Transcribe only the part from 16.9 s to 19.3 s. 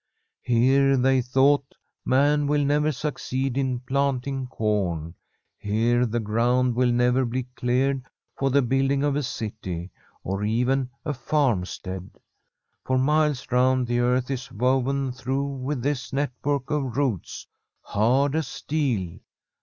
roots, hard as steel.